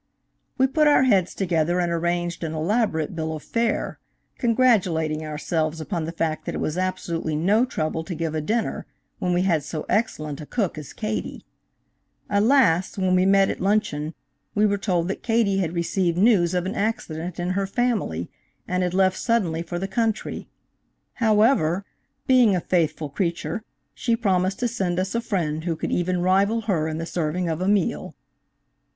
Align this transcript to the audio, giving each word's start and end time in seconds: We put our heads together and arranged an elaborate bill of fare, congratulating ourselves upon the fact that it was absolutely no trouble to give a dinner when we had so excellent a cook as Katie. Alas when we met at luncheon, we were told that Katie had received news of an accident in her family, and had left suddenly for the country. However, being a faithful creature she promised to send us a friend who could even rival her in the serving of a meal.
We 0.57 0.65
put 0.65 0.87
our 0.87 1.03
heads 1.03 1.35
together 1.35 1.79
and 1.79 1.91
arranged 1.91 2.43
an 2.43 2.53
elaborate 2.55 3.15
bill 3.15 3.35
of 3.35 3.43
fare, 3.43 3.99
congratulating 4.39 5.23
ourselves 5.23 5.79
upon 5.79 6.05
the 6.05 6.11
fact 6.11 6.45
that 6.45 6.55
it 6.55 6.57
was 6.57 6.75
absolutely 6.75 7.35
no 7.35 7.65
trouble 7.65 8.03
to 8.05 8.15
give 8.15 8.33
a 8.33 8.41
dinner 8.41 8.87
when 9.19 9.31
we 9.31 9.43
had 9.43 9.61
so 9.61 9.85
excellent 9.87 10.41
a 10.41 10.47
cook 10.47 10.75
as 10.79 10.91
Katie. 10.91 11.45
Alas 12.31 12.97
when 12.97 13.13
we 13.13 13.27
met 13.27 13.51
at 13.51 13.59
luncheon, 13.59 14.15
we 14.55 14.65
were 14.65 14.79
told 14.79 15.07
that 15.07 15.21
Katie 15.21 15.59
had 15.59 15.75
received 15.75 16.17
news 16.17 16.55
of 16.55 16.65
an 16.65 16.73
accident 16.73 17.39
in 17.39 17.51
her 17.51 17.67
family, 17.67 18.27
and 18.67 18.81
had 18.81 18.95
left 18.95 19.19
suddenly 19.19 19.61
for 19.61 19.77
the 19.77 19.87
country. 19.87 20.49
However, 21.21 21.85
being 22.25 22.55
a 22.55 22.59
faithful 22.59 23.09
creature 23.11 23.63
she 23.93 24.15
promised 24.15 24.57
to 24.61 24.67
send 24.67 24.97
us 24.97 25.13
a 25.13 25.21
friend 25.21 25.65
who 25.65 25.75
could 25.75 25.91
even 25.91 26.23
rival 26.23 26.61
her 26.61 26.87
in 26.87 26.97
the 26.97 27.05
serving 27.05 27.47
of 27.47 27.61
a 27.61 27.67
meal. 27.67 28.15